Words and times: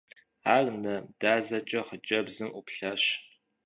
Ар 0.55 0.65
нэ 0.83 0.93
дазэкӀэ 1.19 1.81
хъыджэбзым 1.87 2.49
Ӏуплъащ. 2.53 3.03